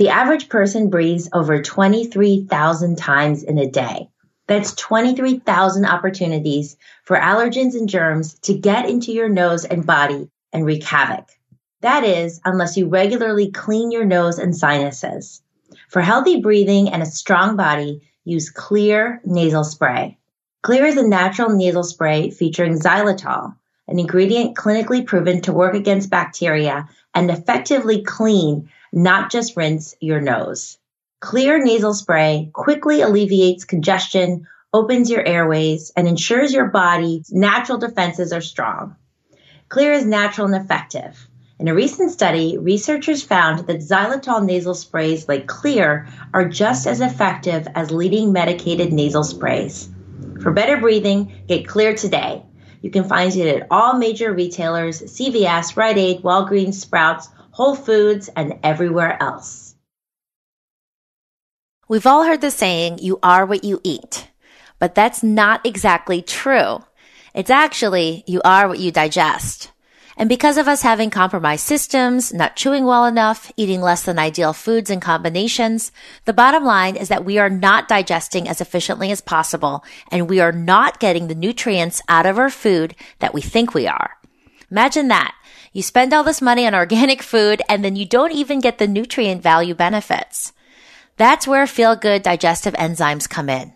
The 0.00 0.08
average 0.08 0.48
person 0.48 0.88
breathes 0.88 1.28
over 1.34 1.60
23,000 1.60 2.96
times 2.96 3.42
in 3.42 3.58
a 3.58 3.70
day. 3.70 4.08
That's 4.46 4.72
23,000 4.72 5.84
opportunities 5.84 6.78
for 7.04 7.18
allergens 7.18 7.74
and 7.74 7.86
germs 7.86 8.32
to 8.44 8.54
get 8.54 8.88
into 8.88 9.12
your 9.12 9.28
nose 9.28 9.66
and 9.66 9.84
body 9.84 10.30
and 10.54 10.64
wreak 10.64 10.84
havoc. 10.84 11.28
That 11.82 12.04
is, 12.04 12.40
unless 12.46 12.78
you 12.78 12.88
regularly 12.88 13.50
clean 13.50 13.90
your 13.90 14.06
nose 14.06 14.38
and 14.38 14.56
sinuses. 14.56 15.42
For 15.90 16.00
healthy 16.00 16.40
breathing 16.40 16.88
and 16.88 17.02
a 17.02 17.06
strong 17.06 17.56
body, 17.56 18.00
use 18.24 18.50
Xlear 18.50 19.18
nasal 19.26 19.64
spray. 19.64 20.16
Xlear 20.64 20.88
is 20.88 20.96
a 20.96 21.06
natural 21.06 21.50
nasal 21.50 21.84
spray 21.84 22.30
featuring 22.30 22.78
xylitol, 22.78 23.54
an 23.90 23.98
ingredient 23.98 24.56
clinically 24.56 25.04
proven 25.04 25.40
to 25.42 25.52
work 25.52 25.74
against 25.74 26.10
bacteria 26.10 26.88
and 27.14 27.30
effectively 27.30 28.02
clean 28.02 28.70
not 28.92 29.30
just 29.30 29.56
rinse 29.56 29.94
your 30.00 30.20
nose. 30.20 30.78
Xlear 31.22 31.62
nasal 31.62 31.92
spray 31.92 32.50
quickly 32.52 33.02
alleviates 33.02 33.64
congestion, 33.64 34.46
opens 34.72 35.10
your 35.10 35.26
airways, 35.26 35.92
and 35.96 36.08
ensures 36.08 36.52
your 36.52 36.66
body's 36.66 37.30
natural 37.32 37.78
defenses 37.78 38.32
are 38.32 38.40
strong. 38.40 38.96
Xlear 39.68 39.94
is 39.94 40.06
natural 40.06 40.46
and 40.46 40.64
effective. 40.64 41.28
In 41.58 41.68
a 41.68 41.74
recent 41.74 42.10
study, 42.10 42.56
researchers 42.56 43.22
found 43.22 43.66
that 43.66 43.80
xylitol 43.80 44.42
nasal 44.44 44.74
sprays 44.74 45.28
like 45.28 45.46
Xlear 45.46 46.08
are 46.32 46.48
just 46.48 46.86
as 46.86 47.02
effective 47.02 47.68
as 47.74 47.90
leading 47.90 48.32
medicated 48.32 48.92
nasal 48.94 49.22
sprays. 49.22 49.90
For 50.40 50.52
better 50.52 50.78
breathing, 50.78 51.30
get 51.46 51.66
Xlear 51.66 52.00
today. 52.00 52.42
You 52.80 52.90
can 52.90 53.04
find 53.04 53.34
it 53.34 53.62
at 53.62 53.66
all 53.70 53.94
major 53.98 54.32
retailers, 54.32 55.02
CVS, 55.02 55.76
Rite 55.76 55.98
Aid, 55.98 56.22
Walgreens, 56.22 56.74
Sprouts, 56.74 57.28
Whole 57.50 57.74
Foods, 57.74 58.30
and 58.34 58.58
everywhere 58.62 59.22
else. 59.22 59.74
We've 61.88 62.06
all 62.06 62.24
heard 62.24 62.40
the 62.40 62.50
saying, 62.50 63.00
you 63.00 63.18
are 63.22 63.44
what 63.44 63.64
you 63.64 63.80
eat. 63.82 64.28
But 64.78 64.94
that's 64.94 65.22
not 65.22 65.66
exactly 65.66 66.22
true. 66.22 66.84
It's 67.34 67.50
actually 67.50 68.24
you 68.26 68.40
are 68.44 68.68
what 68.68 68.78
you 68.78 68.90
digest. 68.90 69.72
And 70.20 70.28
because 70.28 70.58
of 70.58 70.68
us 70.68 70.82
having 70.82 71.08
compromised 71.08 71.64
systems, 71.64 72.30
not 72.30 72.54
chewing 72.54 72.84
well 72.84 73.06
enough, 73.06 73.50
eating 73.56 73.80
less 73.80 74.02
than 74.02 74.18
ideal 74.18 74.52
foods 74.52 74.90
and 74.90 75.00
combinations, 75.00 75.92
the 76.26 76.34
bottom 76.34 76.62
line 76.62 76.94
is 76.94 77.08
that 77.08 77.24
we 77.24 77.38
are 77.38 77.48
not 77.48 77.88
digesting 77.88 78.46
as 78.46 78.60
efficiently 78.60 79.10
as 79.10 79.22
possible 79.22 79.82
and 80.10 80.28
we 80.28 80.38
are 80.38 80.52
not 80.52 81.00
getting 81.00 81.28
the 81.28 81.34
nutrients 81.34 82.02
out 82.06 82.26
of 82.26 82.38
our 82.38 82.50
food 82.50 82.94
that 83.20 83.32
we 83.32 83.40
think 83.40 83.72
we 83.72 83.86
are. 83.86 84.18
Imagine 84.70 85.08
that. 85.08 85.34
You 85.72 85.80
spend 85.80 86.12
all 86.12 86.22
this 86.22 86.42
money 86.42 86.66
on 86.66 86.74
organic 86.74 87.22
food 87.22 87.62
and 87.66 87.82
then 87.82 87.96
you 87.96 88.04
don't 88.04 88.32
even 88.32 88.60
get 88.60 88.76
the 88.76 88.86
nutrient 88.86 89.42
value 89.42 89.74
benefits. 89.74 90.52
That's 91.16 91.48
where 91.48 91.66
feel 91.66 91.96
good 91.96 92.22
digestive 92.22 92.74
enzymes 92.74 93.26
come 93.26 93.48
in. 93.48 93.72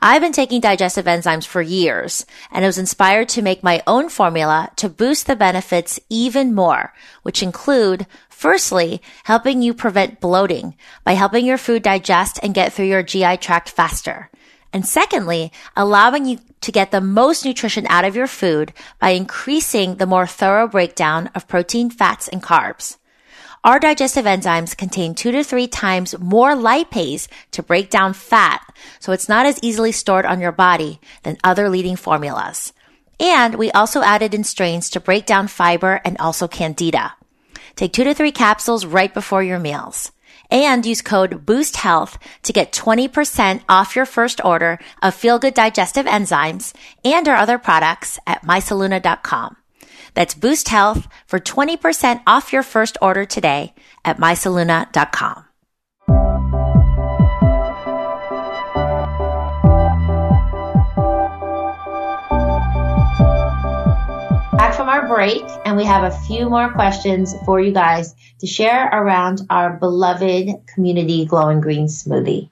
I've 0.00 0.22
been 0.22 0.32
taking 0.32 0.60
digestive 0.60 1.06
enzymes 1.06 1.46
for 1.46 1.62
years 1.62 2.26
and 2.50 2.64
I 2.64 2.68
was 2.68 2.78
inspired 2.78 3.28
to 3.30 3.42
make 3.42 3.62
my 3.62 3.82
own 3.86 4.08
formula 4.08 4.70
to 4.76 4.88
boost 4.88 5.26
the 5.26 5.36
benefits 5.36 6.00
even 6.08 6.54
more, 6.54 6.92
which 7.22 7.42
include 7.42 8.06
firstly, 8.28 9.00
helping 9.24 9.62
you 9.62 9.72
prevent 9.72 10.20
bloating 10.20 10.76
by 11.04 11.12
helping 11.12 11.46
your 11.46 11.56
food 11.56 11.82
digest 11.82 12.38
and 12.42 12.52
get 12.52 12.72
through 12.72 12.84
your 12.84 13.02
GI 13.02 13.38
tract 13.38 13.70
faster. 13.70 14.30
And 14.72 14.84
secondly, 14.84 15.52
allowing 15.76 16.26
you 16.26 16.40
to 16.60 16.72
get 16.72 16.90
the 16.90 17.00
most 17.00 17.44
nutrition 17.44 17.86
out 17.86 18.04
of 18.04 18.16
your 18.16 18.26
food 18.26 18.72
by 18.98 19.10
increasing 19.10 19.96
the 19.96 20.06
more 20.06 20.26
thorough 20.26 20.66
breakdown 20.66 21.30
of 21.34 21.46
protein, 21.46 21.90
fats, 21.90 22.26
and 22.28 22.42
carbs. 22.42 22.96
Our 23.64 23.78
digestive 23.78 24.26
enzymes 24.26 24.76
contain 24.76 25.14
two 25.14 25.32
to 25.32 25.42
three 25.42 25.66
times 25.66 26.14
more 26.18 26.52
lipase 26.52 27.28
to 27.52 27.62
break 27.62 27.88
down 27.88 28.12
fat, 28.12 28.60
so 29.00 29.10
it's 29.12 29.26
not 29.26 29.46
as 29.46 29.58
easily 29.62 29.90
stored 29.90 30.26
on 30.26 30.38
your 30.38 30.52
body 30.52 31.00
than 31.22 31.38
other 31.42 31.70
leading 31.70 31.96
formulas. 31.96 32.74
And 33.18 33.54
we 33.54 33.70
also 33.70 34.02
added 34.02 34.34
in 34.34 34.44
strains 34.44 34.90
to 34.90 35.00
break 35.00 35.24
down 35.24 35.48
fiber 35.48 35.98
and 36.04 36.18
also 36.18 36.46
candida. 36.46 37.14
Take 37.74 37.94
two 37.94 38.04
to 38.04 38.12
three 38.12 38.32
capsules 38.32 38.84
right 38.84 39.12
before 39.14 39.42
your 39.42 39.58
meals. 39.58 40.12
And 40.50 40.84
use 40.84 41.00
code 41.00 41.46
BOOSTHEALTH 41.46 42.18
to 42.42 42.52
get 42.52 42.70
20% 42.70 43.62
off 43.66 43.96
your 43.96 44.04
first 44.04 44.44
order 44.44 44.78
of 45.02 45.14
Feel 45.14 45.38
Good 45.38 45.54
Digestive 45.54 46.04
Enzymes 46.04 46.74
and 47.02 47.26
our 47.26 47.36
other 47.36 47.56
products 47.56 48.18
at 48.26 48.42
mysolluna.com. 48.42 49.56
That's 50.14 50.34
Boost 50.34 50.68
Health 50.68 51.08
for 51.26 51.38
20% 51.38 52.22
off 52.26 52.52
your 52.52 52.62
first 52.62 52.96
order 53.02 53.24
today 53.24 53.74
at 54.04 54.18
mysolluna.com. 54.18 55.44
Back 64.56 64.74
from 64.74 64.88
our 64.88 65.06
break, 65.08 65.42
and 65.66 65.76
we 65.76 65.84
have 65.84 66.04
a 66.04 66.16
few 66.26 66.48
more 66.48 66.72
questions 66.72 67.34
for 67.44 67.60
you 67.60 67.72
guys 67.72 68.14
to 68.40 68.46
share 68.46 68.88
around 68.92 69.42
our 69.50 69.78
beloved 69.78 70.48
community 70.72 71.24
glowing 71.24 71.60
green 71.60 71.86
smoothie. 71.86 72.50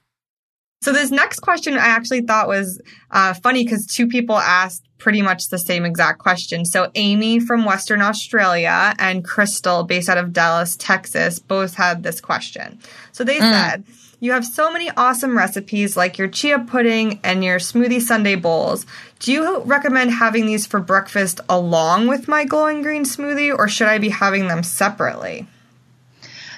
So 0.83 0.91
this 0.91 1.11
next 1.11 1.39
question 1.39 1.75
I 1.75 1.87
actually 1.87 2.21
thought 2.21 2.49
was 2.49 2.81
uh, 3.09 3.33
funny 3.35 3.63
because 3.63 3.87
two 3.87 4.07
people 4.07 4.35
asked 4.35 4.83
pretty 5.03 5.21
much 5.21 5.49
the 5.49 5.59
same 5.59 5.83
exact 5.83 6.17
question. 6.17 6.63
So 6.63 6.89
Amy 6.95 7.41
from 7.41 7.65
Western 7.65 8.01
Australia 8.01 8.95
and 8.97 9.23
Crystal, 9.25 9.83
based 9.83 10.07
out 10.07 10.17
of 10.17 10.31
Dallas, 10.31 10.77
Texas, 10.77 11.39
both 11.39 11.75
had 11.75 12.03
this 12.03 12.21
question. 12.21 12.79
So 13.11 13.25
they 13.25 13.37
mm. 13.37 13.41
said, 13.41 13.83
you 14.21 14.31
have 14.31 14.45
so 14.45 14.71
many 14.71 14.89
awesome 14.91 15.37
recipes 15.37 15.97
like 15.97 16.17
your 16.17 16.29
chia 16.29 16.57
pudding 16.59 17.19
and 17.21 17.43
your 17.43 17.59
smoothie 17.59 18.01
Sunday 18.01 18.35
bowls. 18.35 18.85
Do 19.19 19.33
you 19.33 19.59
recommend 19.63 20.11
having 20.11 20.45
these 20.45 20.65
for 20.65 20.79
breakfast 20.79 21.41
along 21.49 22.07
with 22.07 22.29
my 22.29 22.45
glowing 22.45 22.81
green 22.81 23.03
smoothie 23.03 23.53
or 23.53 23.67
should 23.67 23.89
I 23.89 23.97
be 23.97 24.07
having 24.07 24.47
them 24.47 24.63
separately? 24.63 25.47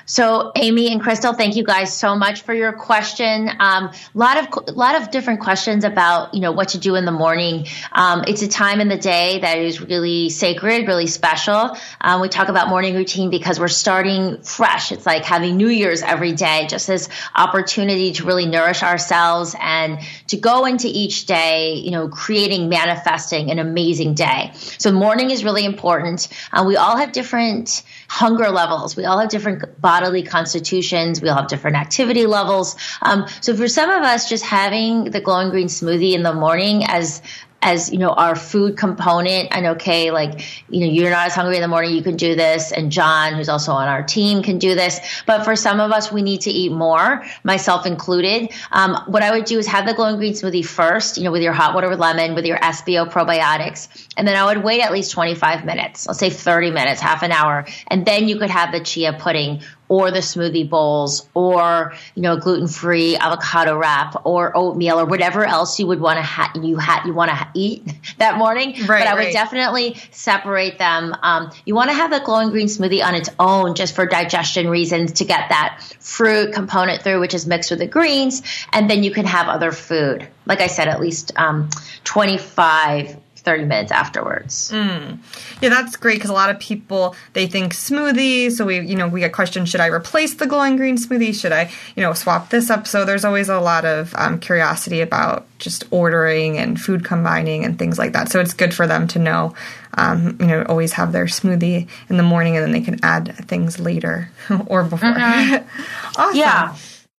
So, 0.08 0.52
Amy 0.56 0.92
and 0.92 1.02
Crystal, 1.02 1.34
thank 1.34 1.56
you 1.56 1.64
guys 1.64 1.92
so 1.92 2.16
much 2.16 2.44
for 2.44 2.54
your 2.54 2.74
question. 2.74 3.50
A 3.50 3.56
um, 3.60 3.92
lot 4.14 4.38
of 4.38 4.76
lot 4.76 5.02
of 5.02 5.10
different 5.10 5.40
questions 5.40 5.84
about 5.84 6.36
you 6.36 6.42
know 6.42 6.52
what 6.52 6.70
to 6.70 6.78
do 6.78 6.94
in 6.94 7.06
the 7.06 7.12
morning. 7.12 7.66
Um, 7.92 8.24
it's 8.28 8.44
a 8.44 8.48
time 8.48 8.82
in 8.82 8.88
the 8.88 8.98
day 8.98 9.40
that 9.40 9.58
is 9.58 9.82
really 9.82 10.30
sacred, 10.30 10.88
really 10.88 11.08
special. 11.08 11.76
Um, 12.00 12.22
we 12.22 12.30
talk 12.30 12.50
about 12.50 12.70
morning 12.70 12.94
routine 12.94 13.32
because 13.32 13.60
we're 13.60 13.68
starting 13.68 14.44
fresh. 14.44 14.92
It's 14.92 15.08
like 15.08 15.26
having 15.26 15.58
New 15.58 15.70
Year's 15.70 16.04
every 16.04 16.34
day, 16.34 16.68
just 16.70 16.86
this 16.86 17.10
opportunity 17.34 18.14
to 18.14 18.26
really 18.26 18.46
nourish 18.46 18.84
ourselves 18.84 19.56
and 19.60 19.98
to 20.28 20.38
go 20.38 20.66
into 20.66 20.88
each 20.88 21.26
day, 21.26 21.74
you 21.74 21.90
know, 21.90 22.10
creating, 22.10 22.70
manifesting 22.70 23.50
an 23.50 23.58
amazing 23.58 24.14
day. 24.14 24.52
So, 24.78 24.92
morning 24.92 25.32
is 25.32 25.44
really 25.44 25.66
important. 25.66 26.28
Uh, 26.54 26.64
we 26.68 26.76
all 26.78 26.98
have 26.98 27.12
different 27.12 27.82
hunger 28.08 28.50
levels. 28.50 28.96
We 28.96 29.06
all 29.06 29.20
have 29.20 29.30
different 29.30 29.82
bodily 29.82 30.24
constitutions. 30.24 31.22
We 31.22 31.30
all 31.30 31.38
have 31.38 31.48
different 31.48 31.78
activity 31.78 32.26
levels. 32.26 32.76
Um, 33.02 33.28
so 33.42 33.56
for 33.56 33.68
some 33.68 33.90
of 33.90 34.04
us, 34.04 34.30
just 34.30 34.46
having 34.46 35.06
the 35.06 35.22
glowing 35.22 35.50
green 35.50 35.68
smoothie 35.68 36.14
in 36.14 36.24
the 36.24 36.34
morning 36.34 36.84
as 36.86 37.22
as 37.66 37.92
you 37.92 37.98
know 37.98 38.12
our 38.12 38.36
food 38.36 38.78
component. 38.78 39.50
And 39.52 39.66
okay 39.76 40.12
like 40.12 40.64
you 40.70 40.82
know 40.82 40.86
you're 40.86 41.10
not 41.10 41.28
as 41.28 41.36
hungry 41.36 41.56
in 41.56 41.62
the 41.62 41.68
morning 41.68 41.94
you 41.94 42.04
can 42.04 42.16
do 42.16 42.36
this. 42.36 42.72
And 42.72 42.92
john 42.92 43.34
who's 43.34 43.50
also 43.50 43.74
on 43.74 43.88
our 43.88 44.04
team 44.04 44.44
can 44.44 44.60
do 44.60 44.76
this. 44.76 45.00
But 45.26 45.44
for 45.44 45.56
some 45.56 45.80
of 45.80 45.92
us 45.92 46.12
we 46.12 46.22
need 46.22 46.42
to 46.42 46.52
eat 46.52 46.72
more 46.72 47.26
myself 47.44 47.86
included. 47.86 48.54
Um, 48.72 48.96
what 49.08 49.24
i 49.24 49.32
would 49.32 49.46
do 49.46 49.58
is 49.58 49.68
have 49.68 49.86
the 49.86 49.94
glowing 49.94 50.18
green 50.18 50.34
smoothie 50.34 50.66
first 50.66 51.18
you 51.18 51.24
know 51.24 51.32
with 51.32 51.42
your 51.42 51.54
hot 51.54 51.74
water 51.74 51.90
with 51.90 52.00
lemon 52.00 52.36
with 52.36 52.46
your 52.46 52.58
sbo 52.58 53.10
probiotics. 53.10 53.88
And 54.16 54.28
then 54.28 54.36
i 54.36 54.46
would 54.46 54.64
wait 54.64 54.82
at 54.82 54.92
least 54.94 55.12
25 55.12 55.66
minutes 55.66 56.08
let's 56.08 56.20
say 56.20 56.30
30 56.30 56.72
minutes 56.72 57.02
half 57.02 57.24
an 57.24 57.32
hour. 57.32 57.66
And 57.88 58.06
then 58.06 58.28
you 58.28 58.38
could 58.38 58.52
have 58.52 58.72
the 58.72 58.80
chia 58.80 59.14
pudding 59.14 59.62
or 59.88 60.12
the 60.12 60.20
smoothie 60.20 60.68
bowls 60.68 61.28
or 61.34 61.94
you 62.16 62.22
know 62.22 62.38
gluten 62.38 62.68
free 62.68 63.16
avocado 63.18 63.78
wrap 63.78 64.26
or 64.26 64.56
oatmeal 64.56 65.00
or 65.00 65.06
whatever 65.06 65.46
else 65.46 65.80
you 65.80 65.88
would 65.88 66.00
want 66.00 66.18
to 66.18 66.24
ha- 66.24 66.52
you 66.56 66.78
ha- 66.78 67.04
you 67.06 67.14
want 67.14 67.30
to 67.30 67.36
ha- 67.36 67.52
eat 67.54 67.84
that 68.18 68.38
morning. 68.38 68.72
Right, 68.86 69.04
but 69.04 69.08
i 69.08 69.16
would 69.16 69.32
definitely 69.32 69.96
separate 70.12 70.78
them. 70.78 71.16
Um, 71.22 71.52
you 71.66 71.76
want 71.76 71.90
to 71.90 71.96
have 71.96 72.12
the 72.12 72.20
glowing 72.20 72.50
green 72.50 72.68
smoothie 72.68 73.04
on 73.04 73.16
its 73.16 73.30
own 73.40 73.76
just 73.76 73.96
for 73.96 74.06
digestion 74.06 74.70
reasons 74.70 75.14
to 75.14 75.26
get 75.26 75.50
that 75.50 75.82
fruit 76.00 76.54
component 76.54 77.02
through 77.02 77.20
which 77.20 77.34
is 77.34 77.46
mixed 77.46 77.70
with 77.70 77.80
the 77.80 77.88
greens 77.88 78.42
and 78.74 78.90
then 78.90 79.04
you 79.04 79.12
can 79.12 79.26
have 79.26 79.48
other 79.48 79.72
food. 79.72 80.28
Like 80.46 80.62
i 80.62 80.68
said 80.68 80.88
at 80.88 81.00
least 81.00 81.32
um, 81.36 81.70
25 82.04 83.18
30 83.46 83.66
minutes 83.66 83.92
afterwards. 83.92 84.72
Mm. 84.72 85.20
Yeah, 85.62 85.70
that's 85.70 85.96
great 85.96 86.16
because 86.16 86.30
a 86.30 86.34
lot 86.34 86.50
of 86.50 86.60
people 86.60 87.16
they 87.34 87.48
think 87.48 87.74
smoothie. 87.74 88.52
So 88.52 88.66
we, 88.66 88.80
you 88.80 88.96
know, 88.96 89.08
we 89.08 89.22
get 89.22 89.32
questions: 89.32 89.70
Should 89.70 89.80
I 89.80 89.88
replace 89.88 90.34
the 90.34 90.48
glowing 90.48 90.76
green 90.76 90.98
smoothie? 90.98 91.40
Should 91.40 91.52
I, 91.52 91.72
you 91.96 92.04
know, 92.04 92.14
swap 92.14 92.50
this 92.50 92.70
up? 92.70 92.88
So 92.88 93.06
there's 93.06 93.24
always 93.24 93.48
a 93.48 93.60
lot 93.60 93.86
of 93.86 94.14
um, 94.16 94.40
curiosity 94.40 95.02
about 95.02 95.46
just 95.60 95.86
ordering 95.92 96.58
and 96.58 96.80
food 96.80 97.06
combining 97.06 97.64
and 97.64 97.80
things 97.80 97.98
like 97.98 98.14
that. 98.14 98.30
So 98.30 98.40
it's 98.40 98.54
good 98.54 98.74
for 98.74 98.88
them 98.88 99.08
to 99.10 99.20
know, 99.20 99.54
um, 99.94 100.38
you 100.40 100.48
know, 100.48 100.64
always 100.64 100.94
have 100.94 101.12
their 101.12 101.26
smoothie 101.26 101.88
in 102.10 102.18
the 102.18 102.24
morning 102.24 102.58
and 102.58 102.66
then 102.66 102.72
they 102.72 102.82
can 102.82 103.00
add 103.04 103.36
things 103.48 103.80
later 103.80 104.32
or 104.68 104.84
before. 104.84 105.14
Mm-hmm. 105.14 106.18
awesome. 106.20 106.36
Yeah. 106.36 106.76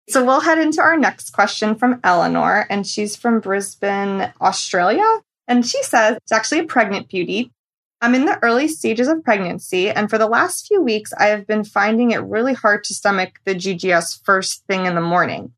So 0.08 0.24
we'll 0.24 0.40
head 0.40 0.58
into 0.58 0.80
our 0.80 0.96
next 0.96 1.32
question 1.32 1.74
from 1.74 1.98
Eleanor, 2.04 2.64
and 2.70 2.86
she's 2.86 3.16
from 3.16 3.40
Brisbane, 3.40 4.32
Australia. 4.40 5.04
And 5.48 5.64
she 5.64 5.82
says 5.82 6.16
it's 6.16 6.32
actually 6.32 6.60
a 6.60 6.64
pregnant 6.64 7.08
beauty. 7.08 7.52
I'm 8.00 8.14
in 8.14 8.26
the 8.26 8.38
early 8.42 8.68
stages 8.68 9.08
of 9.08 9.24
pregnancy, 9.24 9.90
and 9.90 10.10
for 10.10 10.18
the 10.18 10.26
last 10.26 10.66
few 10.66 10.82
weeks, 10.82 11.12
I 11.18 11.26
have 11.26 11.46
been 11.46 11.64
finding 11.64 12.10
it 12.10 12.18
really 12.18 12.52
hard 12.52 12.84
to 12.84 12.94
stomach 12.94 13.40
the 13.44 13.54
GGS 13.54 14.22
first 14.24 14.66
thing 14.66 14.86
in 14.86 14.94
the 14.94 15.00
morning. 15.00 15.52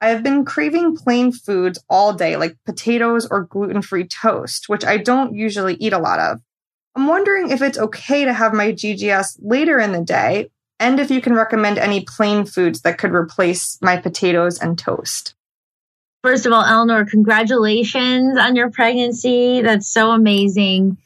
I 0.00 0.10
have 0.10 0.22
been 0.22 0.44
craving 0.44 0.96
plain 0.96 1.32
foods 1.32 1.82
all 1.88 2.12
day, 2.12 2.36
like 2.36 2.56
potatoes 2.66 3.26
or 3.28 3.44
gluten 3.44 3.82
free 3.82 4.06
toast, 4.06 4.68
which 4.68 4.84
I 4.84 4.98
don't 4.98 5.34
usually 5.34 5.74
eat 5.74 5.92
a 5.92 5.98
lot 5.98 6.20
of. 6.20 6.40
I'm 6.94 7.06
wondering 7.06 7.50
if 7.50 7.62
it's 7.62 7.78
okay 7.78 8.24
to 8.24 8.32
have 8.32 8.52
my 8.52 8.72
GGS 8.72 9.38
later 9.40 9.78
in 9.78 9.92
the 9.92 10.02
day, 10.02 10.50
and 10.78 11.00
if 11.00 11.10
you 11.10 11.20
can 11.20 11.34
recommend 11.34 11.78
any 11.78 12.04
plain 12.04 12.44
foods 12.44 12.82
that 12.82 12.98
could 12.98 13.12
replace 13.12 13.78
my 13.80 13.96
potatoes 13.96 14.60
and 14.60 14.78
toast. 14.78 15.34
First 16.22 16.46
of 16.46 16.52
all, 16.52 16.64
Eleanor, 16.64 17.04
congratulations 17.04 18.36
on 18.38 18.56
your 18.56 18.70
pregnancy. 18.70 19.62
That's 19.62 19.86
so 19.86 20.10
amazing. 20.10 20.98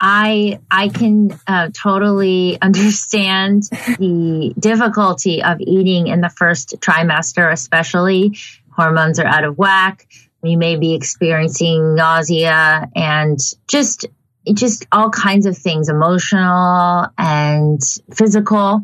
I 0.00 0.60
I 0.70 0.88
can 0.88 1.38
uh, 1.46 1.70
totally 1.74 2.56
understand 2.62 3.64
the 3.64 4.54
difficulty 4.58 5.42
of 5.42 5.60
eating 5.60 6.06
in 6.06 6.20
the 6.20 6.30
first 6.30 6.76
trimester, 6.80 7.52
especially 7.52 8.38
hormones 8.70 9.18
are 9.18 9.26
out 9.26 9.44
of 9.44 9.58
whack. 9.58 10.06
You 10.42 10.56
may 10.56 10.76
be 10.76 10.94
experiencing 10.94 11.96
nausea 11.96 12.88
and 12.94 13.38
just 13.68 14.06
just 14.54 14.86
all 14.90 15.10
kinds 15.10 15.46
of 15.46 15.58
things, 15.58 15.88
emotional 15.88 17.08
and 17.18 17.80
physical. 18.14 18.82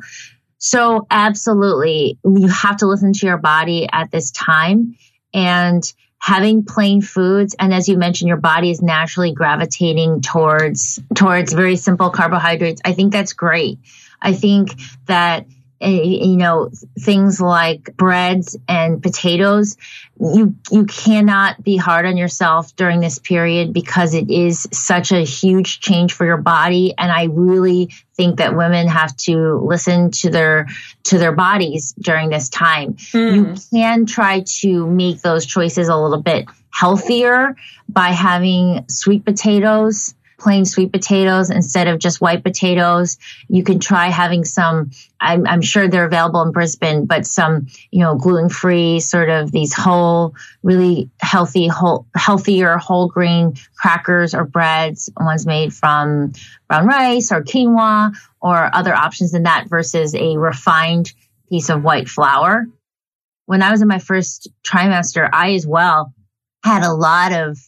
So 0.58 1.06
absolutely, 1.10 2.18
you 2.24 2.48
have 2.48 2.78
to 2.78 2.86
listen 2.86 3.12
to 3.12 3.26
your 3.26 3.38
body 3.38 3.88
at 3.90 4.10
this 4.10 4.32
time. 4.32 4.96
And 5.36 5.84
having 6.18 6.64
plain 6.64 7.02
foods. 7.02 7.54
And 7.58 7.72
as 7.72 7.88
you 7.88 7.96
mentioned 7.96 8.28
your 8.28 8.38
body 8.38 8.70
is 8.70 8.82
naturally 8.82 9.32
gravitating 9.32 10.22
towards 10.22 10.98
towards 11.14 11.52
very 11.52 11.76
simple 11.76 12.10
carbohydrates. 12.10 12.80
I 12.84 12.92
think 12.94 13.12
that's 13.12 13.32
great. 13.32 13.78
I 14.20 14.32
think 14.32 14.74
that 15.06 15.46
you 15.80 16.36
know 16.36 16.70
things 16.98 17.40
like 17.40 17.94
breads 17.96 18.56
and 18.66 19.02
potatoes 19.02 19.76
you 20.18 20.54
you 20.70 20.86
cannot 20.86 21.62
be 21.62 21.76
hard 21.76 22.06
on 22.06 22.16
yourself 22.16 22.74
during 22.76 23.00
this 23.00 23.18
period 23.18 23.74
because 23.74 24.14
it 24.14 24.30
is 24.30 24.66
such 24.72 25.12
a 25.12 25.20
huge 25.20 25.80
change 25.80 26.14
for 26.14 26.24
your 26.24 26.38
body 26.38 26.94
and 26.96 27.12
i 27.12 27.24
really 27.24 27.90
think 28.14 28.38
that 28.38 28.56
women 28.56 28.88
have 28.88 29.14
to 29.16 29.58
listen 29.58 30.10
to 30.10 30.30
their 30.30 30.66
to 31.04 31.18
their 31.18 31.32
bodies 31.32 31.92
during 31.98 32.30
this 32.30 32.48
time 32.48 32.94
mm. 32.94 33.34
you 33.34 33.54
can 33.70 34.06
try 34.06 34.42
to 34.46 34.86
make 34.86 35.20
those 35.20 35.44
choices 35.44 35.88
a 35.88 35.96
little 35.96 36.22
bit 36.22 36.46
healthier 36.70 37.54
by 37.88 38.08
having 38.08 38.84
sweet 38.88 39.24
potatoes 39.26 40.14
plain 40.38 40.64
sweet 40.64 40.92
potatoes 40.92 41.50
instead 41.50 41.88
of 41.88 41.98
just 41.98 42.20
white 42.20 42.44
potatoes. 42.44 43.16
You 43.48 43.62
can 43.62 43.78
try 43.78 44.08
having 44.08 44.44
some, 44.44 44.90
I'm, 45.20 45.46
I'm 45.46 45.62
sure 45.62 45.88
they're 45.88 46.04
available 46.04 46.42
in 46.42 46.52
Brisbane, 46.52 47.06
but 47.06 47.26
some, 47.26 47.68
you 47.90 48.00
know, 48.00 48.16
gluten 48.16 48.48
free 48.48 49.00
sort 49.00 49.30
of 49.30 49.50
these 49.50 49.72
whole, 49.72 50.34
really 50.62 51.10
healthy, 51.20 51.68
whole, 51.68 52.06
healthier 52.14 52.76
whole 52.76 53.08
grain 53.08 53.54
crackers 53.76 54.34
or 54.34 54.44
breads, 54.44 55.10
ones 55.18 55.46
made 55.46 55.72
from 55.72 56.32
brown 56.68 56.86
rice 56.86 57.32
or 57.32 57.42
quinoa 57.42 58.14
or 58.40 58.74
other 58.74 58.94
options 58.94 59.32
than 59.32 59.44
that 59.44 59.68
versus 59.68 60.14
a 60.14 60.36
refined 60.36 61.12
piece 61.48 61.70
of 61.70 61.82
white 61.82 62.08
flour. 62.08 62.66
When 63.46 63.62
I 63.62 63.70
was 63.70 63.80
in 63.80 63.88
my 63.88 64.00
first 64.00 64.48
trimester, 64.64 65.28
I 65.32 65.54
as 65.54 65.66
well 65.66 66.12
had 66.64 66.82
a 66.82 66.92
lot 66.92 67.32
of 67.32 67.58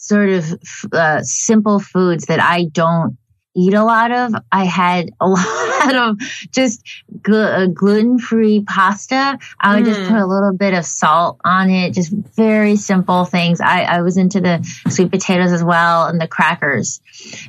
sort 0.00 0.30
of 0.30 0.44
uh, 0.92 1.22
simple 1.22 1.78
foods 1.78 2.26
that 2.26 2.40
I 2.40 2.64
don't 2.64 3.18
eat 3.54 3.74
a 3.74 3.84
lot 3.84 4.10
of. 4.10 4.32
I 4.50 4.64
had 4.64 5.10
a 5.20 5.28
lot 5.28 5.94
of 5.94 6.18
just 6.52 6.82
gl- 7.18 7.64
uh, 7.64 7.66
gluten 7.66 8.18
free 8.18 8.64
pasta. 8.66 9.38
I 9.60 9.74
would 9.74 9.84
mm. 9.84 9.88
just 9.88 10.08
put 10.08 10.18
a 10.18 10.26
little 10.26 10.56
bit 10.56 10.72
of 10.72 10.86
salt 10.86 11.40
on 11.44 11.68
it, 11.68 11.92
just 11.92 12.12
very 12.12 12.76
simple 12.76 13.24
things. 13.24 13.60
I, 13.60 13.82
I 13.82 14.02
was 14.02 14.16
into 14.16 14.40
the 14.40 14.66
sweet 14.88 15.10
potatoes 15.10 15.52
as 15.52 15.62
well 15.62 16.06
and 16.06 16.20
the 16.20 16.28
crackers. 16.28 17.00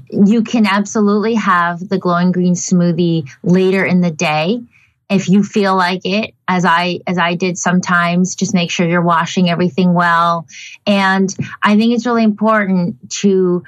You 0.09 0.43
can 0.43 0.65
absolutely 0.65 1.35
have 1.35 1.87
the 1.87 1.97
glowing 1.97 2.31
green 2.31 2.55
smoothie 2.55 3.29
later 3.43 3.85
in 3.85 4.01
the 4.01 4.11
day 4.11 4.61
if 5.11 5.29
you 5.29 5.43
feel 5.43 5.75
like 5.75 6.01
it 6.05 6.33
as 6.47 6.65
i 6.65 6.99
as 7.05 7.17
i 7.17 7.35
did 7.35 7.57
sometimes 7.57 8.35
just 8.35 8.53
make 8.53 8.71
sure 8.71 8.87
you're 8.87 9.01
washing 9.01 9.49
everything 9.49 9.93
well 9.93 10.47
and 10.87 11.35
i 11.61 11.77
think 11.77 11.93
it's 11.93 12.05
really 12.05 12.23
important 12.23 12.95
to 13.09 13.63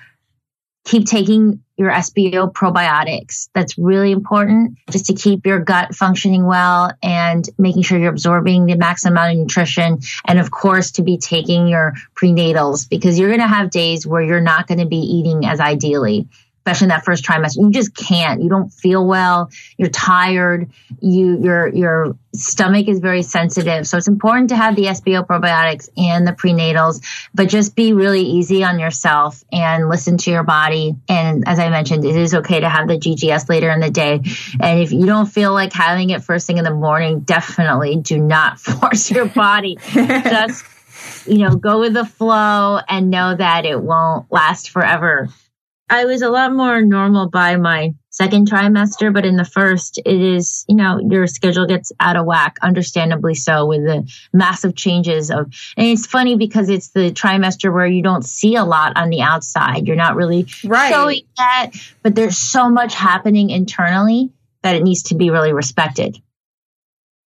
keep 0.86 1.06
taking 1.06 1.64
your 1.78 1.90
SBO 1.90 2.52
probiotics. 2.52 3.50
That's 3.54 3.78
really 3.78 4.12
important 4.12 4.78
just 4.92 5.06
to 5.06 5.14
keep 5.14 5.46
your 5.46 5.60
gut 5.60 5.96
functioning 5.96 6.46
well 6.46 6.92
and 7.02 7.50
making 7.58 7.84
sure 7.84 7.98
you're 7.98 8.12
absorbing 8.12 8.66
the 8.66 8.76
maximum 8.76 9.14
amount 9.14 9.32
of 9.34 9.38
nutrition. 9.40 10.00
And 10.26 10.40
of 10.40 10.52
course, 10.52 10.92
to 10.92 11.04
be 11.04 11.18
taking 11.18 11.68
your 11.68 11.94
prenatals 12.16 12.88
because 12.88 13.18
you're 13.18 13.30
going 13.30 13.40
to 13.40 13.48
have 13.48 13.70
days 13.70 14.06
where 14.06 14.22
you're 14.22 14.42
not 14.42 14.68
going 14.68 14.80
to 14.80 14.86
be 14.86 14.98
eating 14.98 15.46
as 15.46 15.60
ideally 15.60 16.28
especially 16.66 16.86
in 16.86 16.90
that 16.90 17.04
first 17.04 17.26
trimester. 17.26 17.58
You 17.58 17.72
just 17.72 17.94
can't. 17.94 18.42
You 18.42 18.48
don't 18.48 18.70
feel 18.70 19.06
well. 19.06 19.50
You're 19.78 19.90
tired. 19.90 20.72
You 21.02 21.42
your 21.42 21.68
your 21.68 22.16
stomach 22.34 22.88
is 22.88 23.00
very 23.00 23.22
sensitive. 23.22 23.86
So 23.86 23.98
it's 23.98 24.08
important 24.08 24.50
to 24.50 24.56
have 24.56 24.76
the 24.78 24.84
SBO 24.84 25.28
probiotics 25.28 25.90
and 25.98 26.26
the 26.26 26.32
prenatals, 26.32 27.04
but 27.34 27.50
just 27.50 27.76
be 27.76 27.92
really 27.92 28.22
easy 28.22 28.64
on 28.64 28.80
yourself 28.80 29.44
and 29.52 29.90
listen 29.90 30.18
to 30.20 30.32
your 30.32 30.44
body. 30.44 30.96
And 31.10 31.44
as 31.48 31.60
I 31.60 31.70
mentioned, 31.70 32.06
it 32.06 32.16
is 32.16 32.34
okay 32.34 32.62
to 32.62 32.70
have 32.70 32.88
the 32.88 32.98
GGS 32.98 33.50
later 33.50 33.70
in 33.70 33.82
the 33.82 33.92
day. 33.92 34.22
And 34.60 34.80
if 34.80 34.94
you 34.94 35.06
don't 35.06 35.28
feel 35.28 35.52
like 35.52 35.74
having 35.74 36.12
it 36.12 36.24
first 36.24 36.48
thing 36.48 36.58
in 36.58 36.64
the 36.64 36.74
morning, 36.74 37.20
definitely 37.20 37.98
do 37.98 38.18
not 38.18 38.60
force 38.60 39.12
your 39.12 39.26
body. 39.26 39.78
just 39.94 40.66
you 41.26 41.40
know, 41.40 41.56
go 41.56 41.80
with 41.80 41.94
the 41.94 42.06
flow 42.06 42.80
and 42.88 43.10
know 43.10 43.36
that 43.36 43.66
it 43.66 43.80
won't 43.80 44.32
last 44.32 44.70
forever. 44.70 45.30
I 45.94 46.06
was 46.06 46.24
a 46.24 46.30
lot 46.30 46.52
more 46.52 46.82
normal 46.82 47.30
by 47.30 47.56
my 47.58 47.94
second 48.10 48.50
trimester, 48.50 49.14
but 49.14 49.28
in 49.28 49.36
the 49.36 49.46
first, 49.46 50.00
it 50.04 50.22
is, 50.22 50.66
you 50.68 50.76
know, 50.76 51.00
your 51.00 51.28
schedule 51.28 51.68
gets 51.68 51.92
out 52.00 52.16
of 52.16 52.26
whack, 52.26 52.58
understandably 52.64 53.36
so, 53.36 53.68
with 53.68 53.86
the 53.86 54.12
massive 54.34 54.76
changes 54.76 55.30
of, 55.30 55.54
and 55.78 55.86
it's 55.86 56.08
funny 56.08 56.36
because 56.36 56.68
it's 56.70 56.90
the 56.90 57.12
trimester 57.12 57.72
where 57.72 57.86
you 57.86 58.02
don't 58.02 58.26
see 58.26 58.56
a 58.56 58.64
lot 58.64 58.98
on 58.98 59.12
the 59.12 59.22
outside. 59.22 59.86
You're 59.86 59.96
not 59.96 60.16
really 60.16 60.48
right. 60.64 60.90
showing 60.90 61.22
that, 61.38 61.74
but 62.02 62.16
there's 62.16 62.40
so 62.40 62.72
much 62.72 62.96
happening 62.96 63.52
internally 63.52 64.32
that 64.64 64.76
it 64.76 64.82
needs 64.82 65.04
to 65.04 65.16
be 65.16 65.30
really 65.30 65.54
respected. 65.54 66.20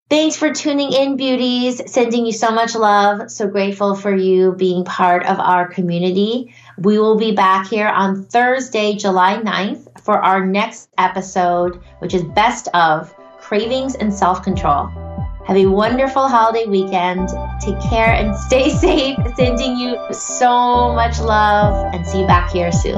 Thanks 0.09 0.37
for 0.37 0.55
tuning 0.55 0.93
in, 0.93 1.17
beauties. 1.17 1.83
Sending 1.91 2.27
you 2.27 2.33
so 2.33 2.53
much 2.53 2.77
love. 2.77 3.29
So 3.29 3.49
grateful 3.49 3.97
for 3.97 4.15
you 4.15 4.53
being 4.53 4.85
part 4.85 5.27
of 5.27 5.41
our 5.41 5.67
community. 5.67 6.55
We 6.79 7.01
will 7.01 7.17
be 7.17 7.33
back 7.33 7.67
here 7.67 7.89
on 7.89 8.23
Thursday, 8.23 8.95
July 8.95 9.43
9th 9.43 10.01
for 10.03 10.23
our 10.23 10.47
next 10.47 10.91
episode, 10.97 11.83
which 11.99 12.15
is 12.15 12.23
Best 12.23 12.69
of 12.73 13.13
Cravings 13.41 13.97
and 13.97 14.15
Self 14.15 14.45
Control. 14.45 14.87
Have 15.45 15.57
a 15.57 15.67
wonderful 15.67 16.29
holiday 16.29 16.67
weekend. 16.67 17.29
Take 17.61 17.81
care 17.81 18.13
and 18.13 18.37
stay 18.47 18.71
safe. 18.71 19.19
Sending 19.35 19.77
you 19.77 19.99
so 20.13 20.95
much 20.95 21.19
love 21.19 21.93
and 21.93 22.07
see 22.07 22.21
you 22.21 22.27
back 22.29 22.53
here 22.53 22.71
soon. 22.71 22.95